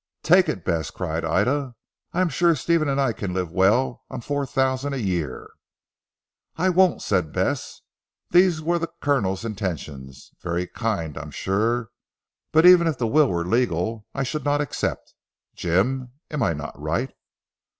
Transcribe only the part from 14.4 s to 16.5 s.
not accept. Jim, am